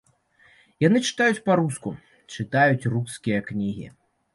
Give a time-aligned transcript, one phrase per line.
[0.87, 1.95] Яна чытаюць па-руску,
[2.33, 3.87] чытаюць рускія кнігі.